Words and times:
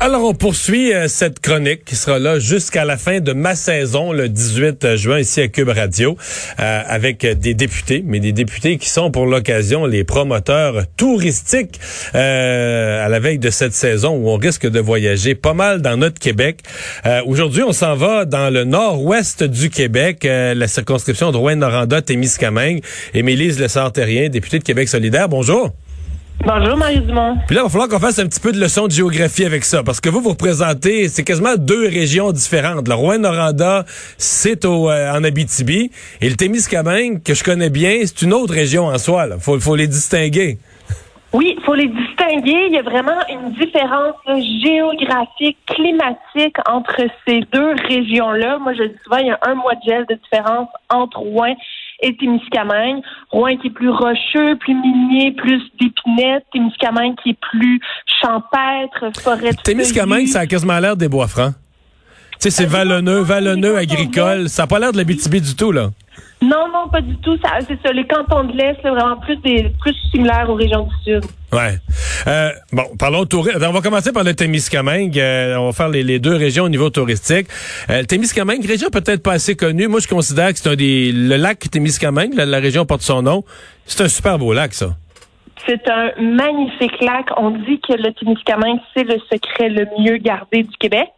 Alors, 0.00 0.22
on 0.22 0.32
poursuit 0.32 0.94
euh, 0.94 1.08
cette 1.08 1.40
chronique 1.40 1.84
qui 1.84 1.96
sera 1.96 2.20
là 2.20 2.38
jusqu'à 2.38 2.84
la 2.84 2.96
fin 2.96 3.18
de 3.18 3.32
ma 3.32 3.56
saison, 3.56 4.12
le 4.12 4.28
18 4.28 4.94
juin, 4.94 5.18
ici 5.18 5.40
à 5.40 5.48
Cube 5.48 5.70
Radio, 5.70 6.16
euh, 6.60 6.82
avec 6.86 7.26
des 7.26 7.54
députés, 7.54 8.04
mais 8.06 8.20
des 8.20 8.30
députés 8.30 8.78
qui 8.78 8.88
sont 8.88 9.10
pour 9.10 9.26
l'occasion 9.26 9.86
les 9.86 10.04
promoteurs 10.04 10.84
touristiques 10.96 11.80
euh, 12.14 13.04
à 13.04 13.08
la 13.08 13.18
veille 13.18 13.40
de 13.40 13.50
cette 13.50 13.72
saison 13.72 14.10
où 14.10 14.28
on 14.28 14.36
risque 14.36 14.68
de 14.68 14.78
voyager 14.78 15.34
pas 15.34 15.54
mal 15.54 15.82
dans 15.82 15.96
notre 15.96 16.20
Québec. 16.20 16.60
Aujourd'hui, 17.26 17.64
on 17.64 17.72
s'en 17.72 17.96
va 17.96 18.24
dans 18.24 18.50
le 18.50 18.62
nord-ouest 18.62 19.42
du 19.42 19.68
Québec, 19.68 20.20
la 20.22 20.68
circonscription 20.68 21.32
de 21.32 21.36
Rouen-Noranda-Témiscamingue. 21.36 22.82
Et 23.14 23.22
Mélise 23.22 23.58
Lessard-Terrien, 23.58 24.28
députée 24.28 24.60
de 24.60 24.64
Québec 24.64 24.88
solidaire, 24.88 25.28
bonjour. 25.28 25.72
Bonjour, 26.44 26.76
Marie 26.76 27.00
Dumont. 27.00 27.36
Puis 27.46 27.56
là, 27.56 27.62
il 27.62 27.64
va 27.64 27.68
falloir 27.68 27.88
qu'on 27.88 27.98
fasse 27.98 28.18
un 28.20 28.26
petit 28.26 28.38
peu 28.38 28.52
de 28.52 28.60
leçon 28.60 28.86
de 28.86 28.92
géographie 28.92 29.44
avec 29.44 29.64
ça, 29.64 29.82
parce 29.82 30.00
que 30.00 30.08
vous, 30.08 30.20
vous 30.20 30.30
représentez, 30.30 31.08
c'est 31.08 31.24
quasiment 31.24 31.56
deux 31.56 31.88
régions 31.88 32.30
différentes. 32.30 32.86
Le 32.86 32.94
Rouen-Noranda, 32.94 33.84
c'est 34.18 34.64
au, 34.64 34.88
euh, 34.88 35.12
en 35.12 35.24
Abitibi, 35.24 35.90
et 36.20 36.28
le 36.28 36.36
Témiscamingue, 36.36 37.22
que 37.24 37.34
je 37.34 37.42
connais 37.42 37.70
bien, 37.70 38.00
c'est 38.04 38.22
une 38.22 38.32
autre 38.32 38.54
région 38.54 38.86
en 38.86 38.98
soi. 38.98 39.26
Il 39.34 39.40
faut, 39.40 39.58
faut 39.58 39.74
les 39.74 39.88
distinguer. 39.88 40.58
Oui, 41.32 41.56
il 41.58 41.64
faut 41.64 41.74
les 41.74 41.88
distinguer. 41.88 42.68
Il 42.68 42.72
y 42.72 42.78
a 42.78 42.82
vraiment 42.82 43.20
une 43.28 43.52
différence 43.52 44.14
géographique, 44.62 45.58
climatique 45.66 46.56
entre 46.66 47.02
ces 47.26 47.40
deux 47.52 47.74
régions-là. 47.88 48.58
Moi, 48.58 48.72
je 48.72 48.84
dis 48.84 48.96
souvent, 49.04 49.18
il 49.18 49.26
y 49.26 49.30
a 49.30 49.38
un 49.42 49.54
mois 49.54 49.74
de 49.74 49.80
gel 49.86 50.06
de 50.08 50.14
différence 50.14 50.68
entre 50.88 51.18
Rouen 51.18 51.54
et 52.00 52.16
Témiscamingue. 52.16 53.02
Rouen 53.30 53.56
qui 53.56 53.68
est 53.68 53.70
plus 53.70 53.90
rocheux, 53.90 54.56
plus 54.56 54.74
minier, 54.74 55.32
plus 55.32 55.62
d'épinettes. 55.80 56.44
Témiscamingue 56.52 57.14
qui 57.22 57.30
est 57.30 57.38
plus 57.40 57.80
champêtre, 58.20 59.20
forêt 59.22 59.52
de 59.52 59.62
Témiscamingue, 59.62 60.26
ça 60.26 60.40
a 60.40 60.46
quasiment 60.46 60.78
l'air 60.78 60.96
des 60.96 61.08
bois 61.08 61.28
francs. 61.28 61.54
Tu 62.32 62.36
sais, 62.38 62.50
c'est 62.50 62.66
euh, 62.66 62.68
vallonneux, 62.68 63.20
vallonneux, 63.20 63.76
agricole. 63.76 64.48
Ça 64.48 64.62
n'a 64.62 64.66
pas 64.68 64.78
l'air 64.78 64.92
de 64.92 64.96
la 64.98 65.04
BTB 65.04 65.36
du 65.36 65.56
tout, 65.56 65.72
là. 65.72 65.90
Non, 66.40 66.68
non, 66.72 66.88
pas 66.88 67.00
du 67.00 67.16
tout. 67.16 67.36
C'est 67.68 67.78
ça. 67.82 67.92
Les 67.92 68.06
cantons 68.06 68.44
de 68.44 68.52
l'Est, 68.52 68.80
vraiment 68.82 69.16
plus 69.16 69.36
des 69.38 69.72
plus 69.80 69.94
similaires 70.10 70.48
aux 70.48 70.54
régions 70.54 70.84
du 70.84 70.94
Sud. 71.04 71.24
Ouais. 71.52 71.78
Euh, 72.26 72.50
bon, 72.72 72.84
parlons 72.96 73.24
tourisme. 73.24 73.58
On 73.60 73.72
va 73.72 73.80
commencer 73.80 74.12
par 74.12 74.22
le 74.22 74.34
Témiscamingue. 74.34 75.18
Euh, 75.18 75.56
on 75.56 75.66
va 75.66 75.72
faire 75.72 75.88
les, 75.88 76.18
deux 76.20 76.36
régions 76.36 76.64
au 76.64 76.68
niveau 76.68 76.90
touristique. 76.90 77.48
Euh, 77.90 78.00
le 78.00 78.06
Témiscamingue, 78.06 78.64
région 78.64 78.88
peut-être 78.90 79.22
pas 79.22 79.32
assez 79.32 79.56
connue. 79.56 79.88
Moi, 79.88 80.00
je 80.00 80.06
considère 80.06 80.52
que 80.52 80.58
c'est 80.58 80.68
un 80.68 80.76
des 80.76 81.10
le 81.10 81.36
lac 81.36 81.58
Témiscamingue, 81.70 82.34
la 82.36 82.58
région 82.58 82.86
porte 82.86 83.02
son 83.02 83.22
nom. 83.22 83.44
C'est 83.86 84.02
un 84.04 84.08
super 84.08 84.38
beau 84.38 84.52
lac, 84.52 84.74
ça. 84.74 84.96
C'est 85.66 85.88
un 85.90 86.12
magnifique 86.18 87.00
lac. 87.00 87.26
On 87.36 87.50
dit 87.50 87.80
que 87.80 87.92
le 87.92 88.12
Témiscamingue, 88.12 88.80
c'est 88.94 89.04
le 89.04 89.18
secret 89.30 89.68
le 89.68 89.86
mieux 89.98 90.16
gardé 90.16 90.62
du 90.62 90.76
Québec. 90.78 91.10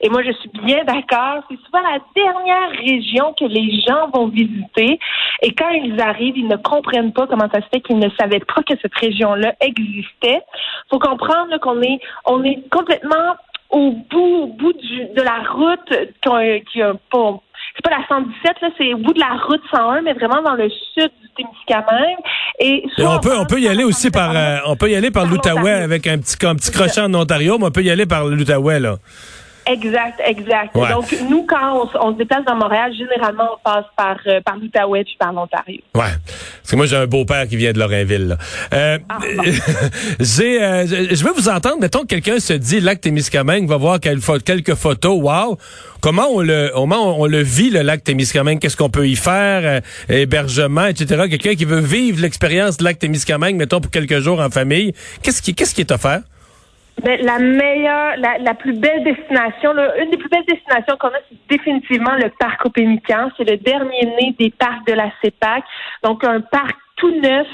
Et 0.00 0.08
moi, 0.08 0.22
je 0.22 0.32
suis 0.32 0.50
bien 0.64 0.84
d'accord. 0.84 1.42
C'est 1.48 1.58
souvent 1.64 1.82
la 1.82 1.98
dernière 2.14 2.70
région 2.70 3.34
que 3.38 3.44
les 3.44 3.80
gens 3.80 4.08
vont 4.12 4.28
visiter. 4.28 4.98
Et 5.42 5.54
quand 5.54 5.70
ils 5.70 6.00
arrivent, 6.00 6.36
ils 6.36 6.48
ne 6.48 6.56
comprennent 6.56 7.12
pas 7.12 7.26
comment 7.26 7.48
ça 7.52 7.60
se 7.60 7.66
fait 7.72 7.80
qu'ils 7.80 7.98
ne 7.98 8.10
savaient 8.18 8.40
pas 8.40 8.62
que 8.62 8.74
cette 8.80 8.94
région-là 8.94 9.54
existait. 9.60 10.42
Faut 10.90 10.98
comprendre 10.98 11.58
qu'on 11.60 11.80
est, 11.82 12.00
on 12.26 12.42
est 12.44 12.68
complètement 12.70 13.36
au 13.70 13.92
bout, 14.10 14.42
au 14.42 14.46
bout 14.48 14.72
du, 14.74 15.06
de 15.16 15.22
la 15.22 15.42
route 15.50 15.92
qui 16.72 16.82
a 16.82 16.94
pas 17.10 17.40
c'est 17.74 17.82
pas 17.82 17.96
la 17.96 18.06
117 18.06 18.56
là, 18.60 18.68
c'est 18.76 18.92
au 18.94 18.98
bout 18.98 19.12
de 19.14 19.20
la 19.20 19.34
route 19.46 19.62
101, 19.70 20.02
mais 20.02 20.12
vraiment 20.12 20.42
dans 20.42 20.54
le 20.54 20.68
sud 20.68 21.10
du 21.20 21.28
Témiscamingue. 21.36 22.18
Et, 22.58 22.84
on 22.98 23.18
peut 23.18 23.36
on 23.36 23.46
peut 23.46 23.60
y 23.60 23.68
aller 23.68 23.84
aussi 23.84 24.10
par 24.10 24.36
euh, 24.36 24.58
on 24.66 24.76
peut 24.76 24.90
y 24.90 24.94
aller 24.94 25.10
par, 25.10 25.26
l'Outaouais 25.26 25.72
avec 25.72 26.06
un 26.06 26.18
petit 26.18 26.36
un 26.46 26.54
petit 26.54 26.70
crochet 26.70 27.00
en 27.00 27.14
Ontario, 27.14 27.58
mais 27.58 27.66
on 27.66 27.70
peut 27.70 27.82
y 27.82 27.90
aller 27.90 28.06
par 28.06 28.26
l'Outaouais 28.26 28.80
là. 28.80 28.96
Exact, 29.66 30.20
exact. 30.24 30.74
Donc, 30.74 31.14
nous, 31.28 31.44
quand 31.44 31.88
on, 32.00 32.12
se 32.12 32.18
déplace 32.18 32.44
dans 32.44 32.56
Montréal, 32.56 32.92
généralement, 32.94 33.50
on 33.54 33.58
passe 33.62 33.84
par, 33.96 34.16
euh, 34.26 34.40
par 34.40 34.56
l'Outaouais 34.56 35.04
puis 35.04 35.16
par 35.18 35.32
l'Ontario. 35.32 35.80
Ouais. 35.94 36.02
Parce 36.02 36.70
que 36.70 36.76
moi, 36.76 36.86
j'ai 36.86 36.96
un 36.96 37.06
beau-père 37.06 37.46
qui 37.46 37.56
vient 37.56 37.72
de 37.72 37.78
Lorrainville. 37.78 38.36
Euh, 38.72 38.98
ah, 39.08 39.18
j'ai, 40.20 40.62
euh, 40.62 40.86
je 40.86 41.24
veux 41.24 41.32
vous 41.32 41.48
entendre. 41.48 41.78
Mettons 41.80 42.00
que 42.00 42.06
quelqu'un 42.06 42.40
se 42.40 42.52
dit, 42.54 42.80
lac 42.80 43.00
Témiscamingue, 43.00 43.68
va 43.68 43.76
voir 43.76 44.00
quelques 44.00 44.74
photos. 44.74 45.20
Wow! 45.20 45.58
Comment 46.00 46.26
on 46.32 46.40
le, 46.40 46.70
comment 46.74 47.20
on, 47.20 47.26
le 47.26 47.42
vit, 47.42 47.70
le 47.70 47.82
lac 47.82 48.02
Témiscamingue? 48.02 48.58
Qu'est-ce 48.58 48.76
qu'on 48.76 48.90
peut 48.90 49.06
y 49.06 49.16
faire? 49.16 49.62
Euh, 49.64 49.80
hébergement, 50.08 50.86
etc. 50.86 51.28
Quelqu'un 51.30 51.54
qui 51.54 51.64
veut 51.64 51.80
vivre 51.80 52.20
l'expérience 52.20 52.76
du 52.76 52.84
lac 52.84 52.98
Témiscamingue, 52.98 53.56
mettons, 53.56 53.80
pour 53.80 53.90
quelques 53.90 54.18
jours 54.18 54.40
en 54.40 54.50
famille. 54.50 54.92
Qu'est-ce 55.22 55.40
qui, 55.40 55.54
qu'est-ce 55.54 55.74
qui 55.74 55.82
est 55.82 55.92
offert? 55.92 56.22
Ben, 57.00 57.20
la 57.22 57.38
meilleure, 57.38 58.16
la, 58.18 58.38
la, 58.38 58.54
plus 58.54 58.74
belle 58.74 59.02
destination, 59.02 59.72
là, 59.72 59.96
une 60.02 60.10
des 60.10 60.16
plus 60.16 60.28
belles 60.28 60.44
destinations 60.46 60.96
qu'on 60.98 61.08
a, 61.08 61.18
c'est 61.28 61.56
définitivement 61.56 62.14
le 62.14 62.30
parc 62.38 62.64
Opémican. 62.64 63.30
C'est 63.36 63.48
le 63.48 63.56
dernier 63.56 64.06
né 64.20 64.34
des 64.38 64.50
parcs 64.50 64.86
de 64.86 64.92
la 64.92 65.10
CEPAC. 65.22 65.64
Donc, 66.04 66.22
un 66.22 66.40
parc 66.40 66.76
tout 66.96 67.10
neuf 67.20 67.46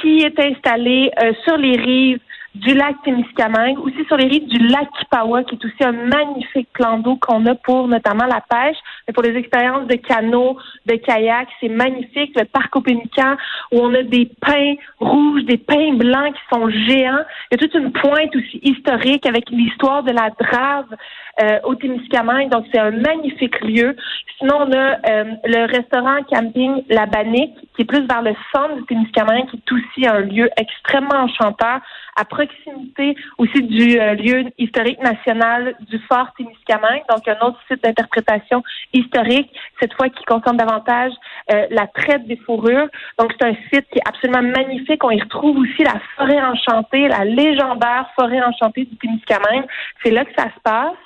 qui 0.00 0.20
est 0.20 0.38
installé 0.38 1.10
euh, 1.20 1.32
sur 1.44 1.56
les 1.56 1.76
rives 1.76 2.20
du 2.54 2.72
lac 2.72 2.94
Témiscamingue, 3.04 3.78
aussi 3.80 4.04
sur 4.06 4.16
les 4.16 4.26
rives 4.26 4.46
du 4.46 4.58
lac 4.68 4.88
Kipawa, 4.98 5.42
qui 5.42 5.56
est 5.56 5.64
aussi 5.64 5.82
un 5.84 5.92
magnifique 5.92 6.68
plan 6.72 6.98
d'eau 6.98 7.16
qu'on 7.16 7.44
a 7.46 7.54
pour 7.56 7.88
notamment 7.88 8.26
la 8.26 8.40
pêche, 8.40 8.76
mais 9.06 9.12
pour 9.12 9.24
les 9.24 9.36
expériences 9.36 9.88
de 9.88 9.96
canot, 9.96 10.56
de 10.86 10.94
kayak, 10.94 11.48
c'est 11.60 11.68
magnifique. 11.68 12.32
Le 12.38 12.44
parc 12.44 12.74
Opénican, 12.76 13.36
où 13.72 13.80
on 13.80 13.92
a 13.94 14.02
des 14.04 14.30
pins 14.40 14.74
rouges, 15.00 15.44
des 15.44 15.58
pins 15.58 15.94
blancs 15.94 16.34
qui 16.34 16.54
sont 16.54 16.68
géants. 16.68 17.24
Il 17.50 17.52
y 17.52 17.54
a 17.54 17.56
toute 17.58 17.74
une 17.74 17.90
pointe 17.90 18.34
aussi 18.36 18.60
historique 18.62 19.26
avec 19.26 19.50
l'histoire 19.50 20.04
de 20.04 20.12
la 20.12 20.30
drave 20.30 20.94
euh, 21.42 21.58
au 21.64 21.74
Témiscamingue, 21.74 22.50
donc 22.50 22.66
c'est 22.72 22.78
un 22.78 22.92
magnifique 22.92 23.60
lieu. 23.62 23.96
Sinon, 24.38 24.66
on 24.66 24.72
a 24.72 24.98
euh, 25.10 25.24
le 25.44 25.66
restaurant 25.66 26.22
camping 26.30 26.84
La 26.88 27.06
qui 27.06 27.82
est 27.82 27.84
plus 27.84 28.06
vers 28.06 28.22
le 28.22 28.34
centre 28.52 28.76
du 28.76 28.84
Témiscamingue, 28.84 29.46
qui 29.50 29.56
est 29.56 29.72
aussi 29.72 30.06
un 30.06 30.20
lieu 30.20 30.48
extrêmement 30.56 31.22
enchanteur 31.22 31.80
à 32.16 32.24
proximité 32.46 33.16
aussi 33.38 33.62
du 33.62 33.98
euh, 33.98 34.14
lieu 34.14 34.44
historique 34.58 35.00
national 35.02 35.74
du 35.80 35.98
Fort 36.08 36.32
Témiscamingue, 36.36 37.02
donc 37.08 37.26
un 37.28 37.46
autre 37.46 37.58
site 37.68 37.82
d'interprétation 37.82 38.62
historique, 38.92 39.50
cette 39.80 39.94
fois 39.94 40.08
qui 40.08 40.24
concerne 40.24 40.56
davantage 40.56 41.12
euh, 41.52 41.66
la 41.70 41.86
traite 41.86 42.26
des 42.26 42.36
fourrures. 42.36 42.88
Donc 43.18 43.32
c'est 43.38 43.46
un 43.46 43.54
site 43.72 43.86
qui 43.90 43.98
est 43.98 44.08
absolument 44.08 44.42
magnifique. 44.42 45.02
On 45.04 45.10
y 45.10 45.20
retrouve 45.20 45.58
aussi 45.58 45.82
la 45.82 46.00
forêt 46.16 46.40
enchantée, 46.40 47.08
la 47.08 47.24
légendaire 47.24 48.08
forêt 48.14 48.42
enchantée 48.42 48.84
du 48.84 48.96
Témiscamingue. 48.96 49.66
C'est 50.02 50.10
là 50.10 50.24
que 50.24 50.34
ça 50.36 50.44
se 50.44 50.60
passe. 50.62 50.96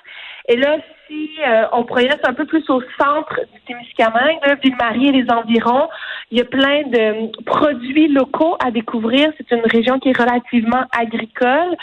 Et 0.48 0.56
là, 0.56 0.78
si 1.08 1.30
euh, 1.46 1.64
on 1.72 1.84
projette 1.84 2.20
un 2.24 2.34
peu 2.34 2.44
plus 2.44 2.68
au 2.68 2.80
centre 3.00 3.40
du 3.52 3.60
Témiscamingue, 3.66 4.38
Ville-Marie 4.62 5.08
et 5.08 5.12
les 5.12 5.30
environs, 5.30 5.88
il 6.30 6.38
y 6.38 6.40
a 6.40 6.44
plein 6.44 6.82
de 6.82 7.42
produits 7.44 8.08
locaux 8.08 8.56
à 8.64 8.70
découvrir. 8.70 9.32
C'est 9.38 9.50
une 9.54 9.64
région 9.64 9.98
qui 9.98 10.10
est 10.10 10.18
relativement 10.18 10.84
agricole. 10.92 11.76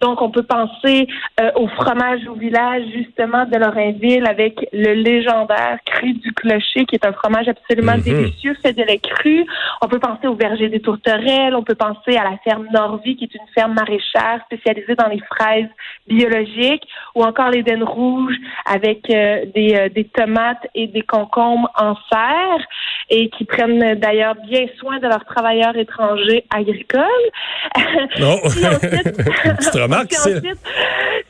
Donc, 0.00 0.20
on 0.20 0.30
peut 0.30 0.42
penser 0.42 1.06
euh, 1.40 1.50
au 1.54 1.68
fromage 1.68 2.26
au 2.26 2.34
village, 2.34 2.82
justement, 2.92 3.44
de 3.46 3.56
Lorrainville 3.56 4.26
avec 4.26 4.66
le 4.72 4.94
légendaire 4.94 5.78
cru 5.86 6.14
du 6.14 6.32
clocher, 6.32 6.84
qui 6.86 6.96
est 6.96 7.06
un 7.06 7.12
fromage 7.12 7.46
absolument 7.46 7.96
mhm. 7.96 8.02
délicieux, 8.02 8.54
fait 8.60 8.72
de 8.72 8.82
lait 8.82 8.98
cru. 8.98 9.46
On 9.80 9.86
peut 9.86 10.00
penser 10.00 10.26
au 10.26 10.34
verger 10.34 10.68
des 10.68 10.80
tourterelles. 10.80 11.54
On 11.54 11.62
peut 11.62 11.76
penser 11.76 12.16
à 12.16 12.24
la 12.24 12.36
ferme 12.42 12.66
Norvie, 12.72 13.16
qui 13.16 13.24
est 13.24 13.34
une 13.34 13.46
ferme 13.54 13.74
maraîchère 13.74 14.40
spécialisée 14.46 14.96
dans 14.96 15.08
les 15.08 15.20
fraises 15.20 15.70
biologiques, 16.08 16.88
ou 17.14 17.22
encore 17.22 17.50
les 17.50 17.62
dennes 17.62 17.84
rouges 17.84 18.36
avec 18.72 19.10
euh, 19.10 19.44
des, 19.54 19.74
euh, 19.74 19.88
des 19.90 20.04
tomates 20.04 20.66
et 20.74 20.86
des 20.86 21.02
concombres 21.02 21.70
en 21.76 21.94
serre 22.10 22.66
et 23.10 23.28
qui 23.30 23.44
prennent 23.44 23.94
d'ailleurs 23.96 24.34
bien 24.48 24.64
soin 24.78 24.98
de 24.98 25.06
leurs 25.06 25.24
travailleurs 25.26 25.76
étrangers 25.76 26.44
agricoles. 26.50 27.02
Non. 28.18 28.38
ensuite, 28.44 28.64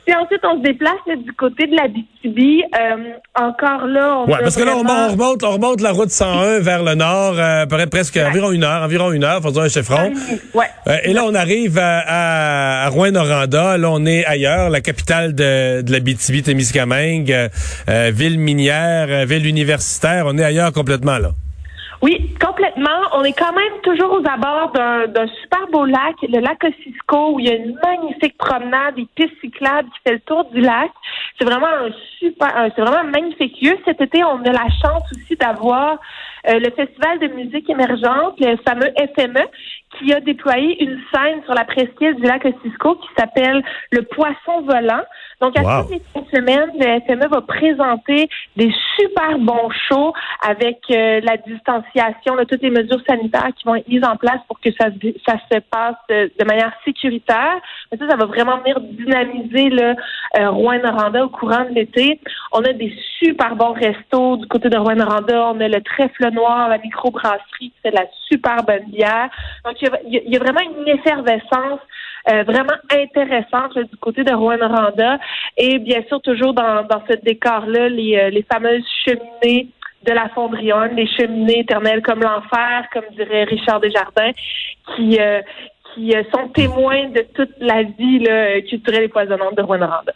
si 0.07 0.13
ensuite, 0.15 0.41
on 0.43 0.57
se 0.57 0.63
déplace 0.63 0.93
du 1.17 1.31
côté 1.33 1.67
de 1.67 1.75
la 1.75 1.87
BTB, 1.87 2.63
euh, 2.77 3.13
encore 3.35 3.87
là, 3.87 4.19
on 4.19 4.31
ouais, 4.31 4.39
parce 4.41 4.55
que 4.55 4.63
là, 4.63 4.75
on, 4.75 4.79
remonte, 4.79 5.43
on 5.43 5.51
remonte 5.51 5.81
la 5.81 5.91
route 5.91 6.09
101 6.09 6.59
vers 6.59 6.83
le 6.83 6.95
nord, 6.95 7.35
euh, 7.37 7.65
presque 7.89 8.17
environ 8.17 8.51
une 8.51 8.63
heure, 8.63 8.83
environ 8.83 9.11
une 9.11 9.23
heure, 9.23 9.41
faisons 9.41 9.61
un 9.61 9.69
chiffron. 9.69 10.11
Ouais. 10.53 10.65
Euh, 10.87 10.97
et 11.03 11.13
là, 11.13 11.23
on 11.25 11.33
arrive 11.33 11.77
à, 11.77 12.85
à, 12.85 12.89
Rouen-Noranda. 12.89 13.77
Là, 13.77 13.89
on 13.91 14.05
est 14.05 14.25
ailleurs, 14.25 14.69
la 14.69 14.81
capitale 14.81 15.33
de, 15.35 15.81
de 15.81 15.91
la 15.91 15.99
BTB-Témiscamingue, 15.99 17.49
euh, 17.89 18.11
ville 18.13 18.39
minière, 18.39 19.25
ville 19.25 19.45
universitaire. 19.45 20.25
On 20.27 20.37
est 20.37 20.43
ailleurs 20.43 20.73
complètement, 20.73 21.17
là. 21.17 21.31
Oui, 22.03 22.35
complètement. 22.37 22.99
On 23.13 23.23
est 23.23 23.31
quand 23.31 23.53
même 23.53 23.79
toujours 23.81 24.11
aux 24.11 24.29
abords 24.29 24.73
d'un 24.73 25.25
super 25.41 25.67
beau 25.71 25.85
lac, 25.85 26.15
le 26.23 26.41
lac 26.41 26.61
Ossisco, 26.61 27.31
où 27.31 27.39
il 27.39 27.45
y 27.45 27.49
a 27.49 27.55
une 27.55 27.79
magnifique 27.81 28.37
promenade, 28.37 28.95
des 28.95 29.07
pistes 29.15 29.39
cyclables 29.39 29.87
qui 29.87 29.99
fait 30.05 30.15
le 30.15 30.19
tour 30.19 30.43
du 30.51 30.59
lac. 30.59 30.91
C'est 31.39 31.45
vraiment 31.45 31.67
un 31.67 31.91
super, 32.19 32.69
c'est 32.75 32.81
vraiment 32.81 33.09
magnifique 33.09 33.55
lieu. 33.61 33.77
Cet 33.85 34.01
été, 34.01 34.21
on 34.21 34.43
a 34.43 34.51
la 34.51 34.67
chance 34.81 35.03
aussi 35.13 35.37
d'avoir 35.37 35.97
euh, 36.49 36.59
le 36.59 36.71
Festival 36.71 37.19
de 37.19 37.27
musique 37.27 37.69
émergente, 37.69 38.37
le 38.37 38.57
fameux 38.67 38.91
FME, 39.15 39.47
qui 39.97 40.13
a 40.13 40.19
déployé 40.19 40.83
une 40.83 40.99
scène 41.13 41.43
sur 41.45 41.53
la 41.53 41.65
presqu'île 41.65 42.15
du 42.15 42.23
lac 42.23 42.45
Ossisco 42.45 42.95
qui 42.95 43.07
s'appelle 43.17 43.63
le 43.91 44.01
Poisson 44.03 44.61
volant. 44.61 45.03
Donc, 45.43 45.59
à 45.59 45.83
toutes 45.83 45.91
les 45.91 46.37
semaines, 46.37 46.71
le 46.79 47.01
FME 47.01 47.27
va 47.27 47.41
présenter 47.41 48.29
des 48.55 48.71
super 48.95 49.37
bons 49.39 49.69
shows 49.89 50.13
avec 50.41 50.79
euh, 50.89 51.19
la 51.21 51.35
distanciation, 51.35 52.37
toutes 52.49 52.61
les 52.61 52.69
mesures 52.69 53.01
sanitaires 53.05 53.49
qui 53.57 53.65
vont 53.65 53.75
être 53.75 53.87
mises 53.89 54.05
en 54.05 54.15
place 54.15 54.39
pour 54.47 54.59
que 54.61 54.71
ça, 54.79 54.87
ça 55.27 55.35
se 55.51 55.59
passe 55.59 55.95
de, 56.07 56.45
manière 56.45 56.71
sécuritaire. 56.85 57.55
Mais 57.91 57.97
ça, 57.97 58.07
ça 58.09 58.15
va 58.15 58.25
vraiment 58.25 58.59
venir 58.59 58.79
dynamiser 58.79 59.69
le 59.69 59.95
euh, 60.39 60.49
Rouen-Noranda 60.49 61.25
au 61.25 61.29
courant 61.29 61.65
de 61.65 61.75
l'été. 61.75 62.21
On 62.53 62.61
a 62.63 62.71
des 62.71 62.95
super 63.19 63.57
bons 63.57 63.73
restos 63.73 64.37
du 64.37 64.47
côté 64.47 64.69
de 64.69 64.77
Rouen-Noranda. 64.77 65.49
On 65.49 65.59
a 65.59 65.67
le 65.67 65.81
Trèfle 65.81 66.29
Noir, 66.31 66.69
la 66.69 66.77
microbrasserie 66.77 67.41
qui 67.59 67.73
fait 67.81 67.91
de 67.91 67.97
la 67.97 68.05
super 68.31 68.63
bonne 68.63 68.85
bière. 68.87 69.29
Donc, 69.65 69.75
il 70.05 70.31
y 70.31 70.35
a, 70.35 70.39
vraiment 70.39 70.61
une 70.61 70.87
effervescence 70.87 71.79
euh, 72.29 72.43
vraiment 72.43 72.77
intéressante 72.89 73.77
du 73.77 73.97
côté 73.97 74.23
de 74.23 74.31
Rouen-Noranda. 74.31 75.19
Et 75.57 75.77
bien 75.79 76.03
sûr, 76.07 76.21
toujours 76.21 76.53
dans, 76.53 76.83
dans 76.83 77.03
ce 77.09 77.17
décor-là, 77.21 77.89
les, 77.89 78.17
euh, 78.17 78.29
les 78.29 78.45
fameuses 78.49 78.85
cheminées 79.05 79.67
de 80.05 80.11
la 80.13 80.29
Fondrionne, 80.29 80.95
les 80.95 81.07
cheminées 81.07 81.59
éternelles 81.59 82.01
comme 82.01 82.21
l'enfer, 82.21 82.85
comme 82.93 83.03
dirait 83.17 83.43
Richard 83.43 83.81
Desjardins, 83.81 84.31
qui, 84.95 85.19
euh, 85.19 85.41
qui 85.93 86.13
sont 86.33 86.47
témoins 86.49 87.09
de 87.09 87.25
toute 87.33 87.51
la 87.59 87.83
vie 87.83 88.19
là, 88.19 88.61
culturelle 88.61 89.03
et 89.03 89.09
poisonnante 89.09 89.57
de 89.57 89.61
Rouen-Noranda. 89.61 90.13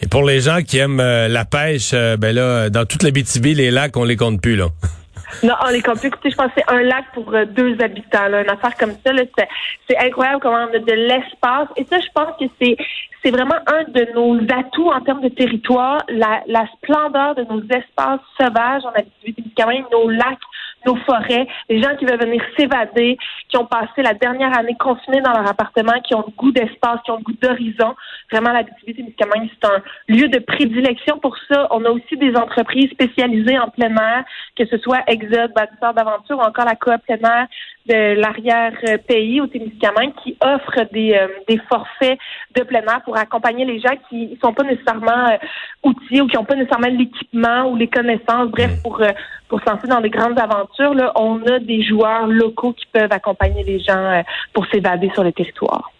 Et 0.00 0.06
pour 0.06 0.22
les 0.22 0.40
gens 0.40 0.62
qui 0.62 0.78
aiment 0.78 1.02
la 1.02 1.44
pêche, 1.44 1.92
ben 1.92 2.34
là, 2.34 2.70
dans 2.70 2.84
toute 2.84 3.02
la 3.02 3.10
BTB, 3.10 3.56
les 3.56 3.70
lacs, 3.72 3.96
on 3.96 4.04
les 4.04 4.16
compte 4.16 4.40
plus, 4.40 4.54
là. 4.54 4.66
Non, 5.42 5.54
on 5.64 5.68
est. 5.68 5.78
Écoutez, 5.78 6.30
je 6.30 6.36
pense 6.36 6.50
c'est 6.56 6.68
un 6.68 6.82
lac 6.82 7.04
pour 7.12 7.32
euh, 7.34 7.44
deux 7.44 7.76
habitants. 7.80 8.28
Là. 8.28 8.42
Une 8.42 8.50
affaire 8.50 8.76
comme 8.76 8.92
ça, 8.92 9.12
c'est 9.88 9.98
incroyable 9.98 10.40
comment 10.40 10.66
on 10.70 10.74
a 10.74 10.78
de 10.78 10.92
l'espace. 10.92 11.68
Et 11.76 11.84
ça, 11.84 11.98
je 12.00 12.08
pense 12.14 12.36
que 12.38 12.44
c'est 12.60 12.76
c'est 13.22 13.32
vraiment 13.32 13.56
un 13.66 13.82
de 13.90 14.06
nos 14.14 14.38
atouts 14.56 14.88
en 14.88 15.00
termes 15.00 15.20
de 15.20 15.28
territoire, 15.28 16.04
la, 16.08 16.42
la 16.46 16.64
splendeur 16.76 17.34
de 17.34 17.42
nos 17.42 17.60
espaces 17.62 18.20
sauvages 18.40 18.84
en 18.84 18.92
quand 19.58 19.66
même 19.66 19.84
nos 19.90 20.08
lacs, 20.08 20.38
nos 20.84 20.96
forêts, 20.96 21.46
les 21.68 21.82
gens 21.82 21.96
qui 21.96 22.04
veulent 22.04 22.20
venir 22.20 22.42
s'évader, 22.56 23.16
qui 23.48 23.56
ont 23.56 23.66
passé 23.66 24.02
la 24.02 24.14
dernière 24.14 24.56
année 24.56 24.76
confinés 24.78 25.20
dans 25.20 25.32
leur 25.32 25.48
appartement, 25.48 26.00
qui 26.04 26.14
ont 26.14 26.24
le 26.26 26.32
goût 26.36 26.52
d'espace, 26.52 27.00
qui 27.04 27.10
ont 27.10 27.16
le 27.18 27.22
goût 27.22 27.36
d'horizon. 27.40 27.94
Vraiment, 28.30 28.52
l'Abitibi-Témiscamingue, 28.52 29.50
c'est 29.54 29.68
un 29.68 29.82
lieu 30.08 30.28
de 30.28 30.38
prédilection 30.38 31.18
pour 31.18 31.36
ça. 31.48 31.66
On 31.70 31.84
a 31.84 31.90
aussi 31.90 32.16
des 32.16 32.34
entreprises 32.36 32.90
spécialisées 32.90 33.58
en 33.58 33.68
plein 33.68 33.94
air, 33.96 34.24
que 34.56 34.66
ce 34.66 34.78
soit 34.78 35.00
Exode, 35.06 35.52
Bâtisseur 35.54 35.94
d'aventure 35.94 36.38
ou 36.38 36.42
encore 36.42 36.64
la 36.64 36.76
coop 36.76 37.00
plein 37.06 37.16
air 37.16 37.46
de 37.86 38.20
l'arrière-pays 38.20 39.40
au 39.40 39.46
Témiscamingue 39.46 40.12
qui 40.22 40.36
offre 40.40 40.88
des, 40.92 41.14
euh, 41.14 41.28
des 41.48 41.58
forfaits 41.68 42.18
de 42.56 42.62
plein 42.64 42.82
air 42.82 43.02
pour 43.04 43.16
accompagner 43.16 43.64
les 43.64 43.78
gens 43.78 43.94
qui 44.08 44.36
sont 44.42 44.52
pas 44.52 44.64
nécessairement 44.64 45.28
euh, 45.30 45.36
outillés 45.84 46.20
ou 46.20 46.26
qui 46.26 46.36
n'ont 46.36 46.44
pas 46.44 46.56
nécessairement 46.56 46.88
l'équipement 46.88 47.70
ou 47.70 47.76
les 47.76 47.88
connaissances, 47.88 48.50
bref, 48.50 48.72
mm. 48.72 48.82
pour, 48.82 49.00
euh, 49.00 49.10
pour 49.48 49.60
se 49.60 49.66
lancer 49.66 49.86
dans 49.86 50.00
des 50.00 50.10
grandes 50.10 50.38
aventures. 50.38 50.65
Là, 50.78 51.12
on 51.16 51.42
a 51.42 51.58
des 51.58 51.82
joueurs 51.82 52.26
locaux 52.26 52.72
qui 52.72 52.86
peuvent 52.92 53.12
accompagner 53.12 53.64
les 53.64 53.80
gens 53.80 54.22
pour 54.52 54.66
s'évader 54.66 55.10
sur 55.14 55.24
le 55.24 55.32
territoire. 55.32 55.90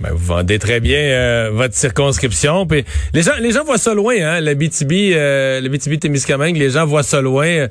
Ben, 0.00 0.10
vous 0.12 0.26
vendez 0.26 0.58
très 0.58 0.80
bien 0.80 1.50
votre 1.50 1.74
circonscription. 1.74 2.66
Puis 2.66 2.84
les 3.14 3.22
gens, 3.22 3.32
les 3.40 3.52
gens 3.52 3.64
voient 3.64 3.78
ça 3.78 3.94
loin, 3.94 4.14
hein. 4.14 4.40
La 4.40 4.54
BTB, 4.54 4.92
euh, 4.92 5.60
la 5.60 5.68
BTB 5.68 5.98
Témiscamingue, 5.98 6.56
les 6.56 6.70
gens 6.70 6.84
voient 6.84 7.02
ça 7.02 7.20
loin. 7.20 7.66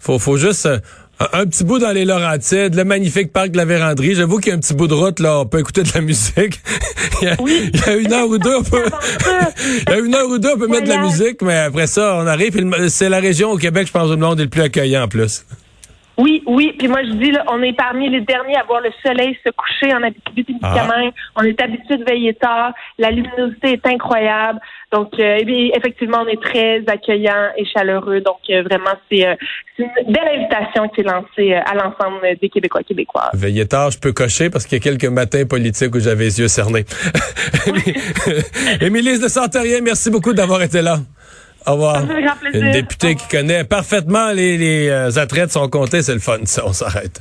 Faut, 0.00 0.18
faut 0.18 0.36
juste 0.36 0.68
un, 1.20 1.46
petit 1.46 1.64
bout 1.64 1.78
dans 1.78 1.90
les 1.90 2.04
Laurentides, 2.04 2.74
le 2.74 2.84
magnifique 2.84 3.32
parc 3.32 3.50
de 3.50 3.56
la 3.56 3.64
Vérandrie. 3.64 4.14
J'avoue 4.14 4.38
qu'il 4.38 4.50
y 4.50 4.52
a 4.52 4.56
un 4.56 4.60
petit 4.60 4.74
bout 4.74 4.86
de 4.86 4.94
route, 4.94 5.20
là, 5.20 5.40
on 5.40 5.46
peut 5.46 5.58
écouter 5.58 5.82
de 5.82 5.90
la 5.94 6.00
musique. 6.00 6.60
il, 7.22 7.28
y 7.28 7.30
a, 7.30 7.36
oui. 7.40 7.70
il, 7.72 7.80
y 7.80 7.84
a, 7.84 7.96
une 7.96 8.12
heure 8.12 8.28
ou 8.28 8.38
deux, 8.38 8.56
on 8.56 8.62
peut, 8.62 8.84
il 9.86 9.92
y 9.92 9.92
a 9.92 9.98
une 9.98 10.14
heure 10.14 10.28
ou 10.28 10.38
deux, 10.38 10.52
on 10.54 10.58
peut 10.58 10.68
mettre 10.68 10.84
de 10.84 10.90
la 10.90 11.02
musique, 11.02 11.42
mais 11.42 11.56
après 11.56 11.86
ça, 11.86 12.16
on 12.16 12.26
arrive. 12.26 12.56
C'est 12.88 13.08
la 13.08 13.20
région 13.20 13.50
au 13.50 13.56
Québec, 13.56 13.86
je 13.88 13.92
pense, 13.92 14.08
où 14.08 14.12
le 14.12 14.16
monde 14.16 14.38
est 14.40 14.44
le 14.44 14.48
plus 14.48 14.62
accueillant 14.62 15.04
en 15.04 15.08
plus. 15.08 15.44
Oui, 16.18 16.42
oui. 16.46 16.74
Puis 16.76 16.88
moi, 16.88 17.02
je 17.04 17.12
dis, 17.12 17.30
là, 17.30 17.44
on 17.48 17.62
est 17.62 17.72
parmi 17.72 18.10
les 18.10 18.20
derniers 18.20 18.56
à 18.56 18.64
voir 18.64 18.80
le 18.80 18.90
soleil 19.06 19.38
se 19.44 19.50
coucher 19.50 19.94
en 19.94 20.02
Abitibi-Témiscamingue. 20.02 21.12
Ah. 21.14 21.30
On 21.36 21.42
est 21.42 21.60
habitué 21.60 21.96
de 21.96 22.04
veiller 22.04 22.34
tard. 22.34 22.72
La 22.98 23.12
luminosité 23.12 23.74
est 23.74 23.86
incroyable. 23.86 24.58
Donc, 24.92 25.12
euh, 25.20 25.38
effectivement, 25.76 26.24
on 26.24 26.26
est 26.26 26.42
très 26.42 26.82
accueillant 26.88 27.50
et 27.56 27.64
chaleureux. 27.66 28.20
Donc, 28.20 28.38
euh, 28.50 28.62
vraiment, 28.62 28.96
c'est 29.10 29.28
euh, 29.28 29.36
une 29.78 30.12
belle 30.12 30.28
invitation 30.34 30.88
qui 30.88 31.02
est 31.02 31.04
lancée 31.04 31.54
à 31.54 31.74
l'ensemble 31.74 32.20
des 32.40 32.48
Québécois 32.48 32.82
québécois. 32.82 33.30
Veiller 33.34 33.68
tard, 33.68 33.92
je 33.92 34.00
peux 34.00 34.12
cocher 34.12 34.50
parce 34.50 34.66
qu'il 34.66 34.78
y 34.78 34.80
a 34.80 34.82
quelques 34.82 35.12
matins 35.12 35.44
politiques 35.44 35.94
où 35.94 36.00
j'avais 36.00 36.24
les 36.24 36.40
yeux 36.40 36.48
cernés. 36.48 36.84
Émilie 38.80 39.20
de 39.20 39.28
Santarien, 39.28 39.80
merci 39.82 40.10
beaucoup 40.10 40.32
d'avoir 40.32 40.62
été 40.62 40.82
là. 40.82 40.98
Au 41.66 41.72
revoir. 41.72 42.04
Une 42.54 42.72
députée 42.72 43.14
qui 43.14 43.28
connaît 43.28 43.64
parfaitement 43.64 44.32
les, 44.32 44.56
les 44.56 44.88
euh, 44.88 45.16
attraits 45.16 45.46
de 45.48 45.52
son 45.52 45.68
comté, 45.68 46.02
c'est 46.02 46.14
le 46.14 46.20
fun, 46.20 46.38
ça, 46.44 46.62
on 46.66 46.72
s'arrête. 46.72 47.20